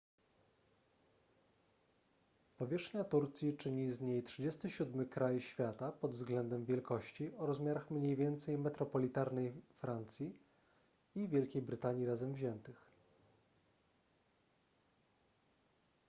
powierzchnia 2.57 3.03
turcji 3.03 3.57
czyni 3.57 3.89
z 3.89 4.01
niej 4.01 4.23
37 4.23 5.05
kraj 5.09 5.39
świata 5.41 5.91
pod 5.91 6.11
względem 6.11 6.65
wielkości 6.65 7.31
o 7.37 7.45
rozmiarach 7.45 7.91
mniej 7.91 8.15
więcej 8.15 8.57
metropolitarnej 8.57 9.53
francji 9.79 10.35
i 11.15 11.27
wielkiej 11.27 11.61
brytanii 11.61 12.05
razem 12.05 12.33
wziętych 12.33 12.91